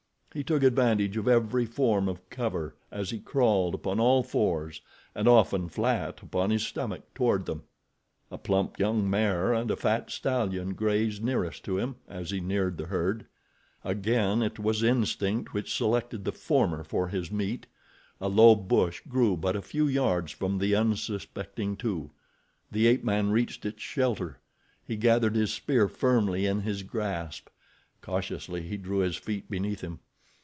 He 0.33 0.45
took 0.45 0.63
advantage 0.63 1.17
of 1.17 1.27
every 1.27 1.65
form 1.65 2.07
of 2.07 2.29
cover 2.29 2.73
as 2.89 3.09
he 3.09 3.19
crawled 3.19 3.75
upon 3.75 3.99
all 3.99 4.23
fours 4.23 4.79
and 5.13 5.27
often 5.27 5.67
flat 5.67 6.21
upon 6.23 6.51
his 6.51 6.65
stomach 6.65 7.13
toward 7.13 7.45
them. 7.45 7.63
A 8.31 8.37
plump 8.37 8.79
young 8.79 9.09
mare 9.09 9.51
and 9.53 9.69
a 9.69 9.75
fat 9.75 10.09
stallion 10.09 10.73
grazed 10.73 11.21
nearest 11.21 11.65
to 11.65 11.77
him 11.77 11.97
as 12.07 12.31
he 12.31 12.39
neared 12.39 12.77
the 12.77 12.85
herd. 12.85 13.25
Again 13.83 14.41
it 14.41 14.57
was 14.57 14.83
instinct 14.83 15.53
which 15.53 15.75
selected 15.75 16.23
the 16.23 16.31
former 16.31 16.85
for 16.85 17.09
his 17.09 17.29
meat. 17.29 17.67
A 18.21 18.29
low 18.29 18.55
bush 18.55 19.01
grew 19.09 19.35
but 19.35 19.57
a 19.57 19.61
few 19.61 19.85
yards 19.89 20.31
from 20.31 20.59
the 20.59 20.73
unsuspecting 20.73 21.75
two. 21.75 22.09
The 22.71 22.87
ape 22.87 23.03
man 23.03 23.31
reached 23.31 23.65
its 23.65 23.83
shelter. 23.83 24.39
He 24.87 24.95
gathered 24.95 25.35
his 25.35 25.51
spear 25.51 25.89
firmly 25.89 26.45
in 26.45 26.61
his 26.61 26.83
grasp. 26.83 27.49
Cautiously 28.01 28.61
he 28.61 28.77
drew 28.77 28.99
his 28.99 29.17
feet 29.17 29.49
beneath 29.51 29.81
him. 29.81 29.99